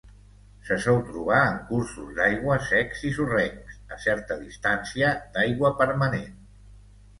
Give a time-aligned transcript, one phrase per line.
[0.69, 6.37] Se sol trobar en cursos d'aigua secs i sorrencs, a certa distància d'aigua permanent.